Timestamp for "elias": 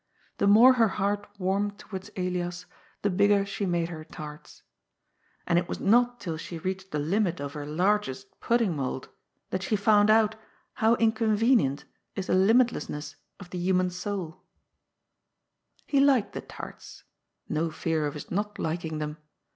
2.17-2.65